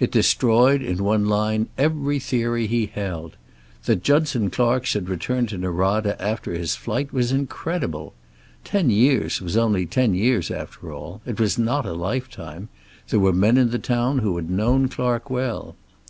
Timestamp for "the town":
13.68-14.20